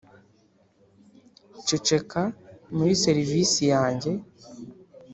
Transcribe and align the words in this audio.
ceceka 1.65 2.21
muri 2.75 2.91
serivisi 3.03 3.61
yanjye 3.73 4.11